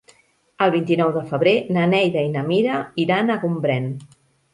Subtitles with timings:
[0.65, 3.87] El vint-i-nou de febrer na Neida i na Mira iran a Gombrèn.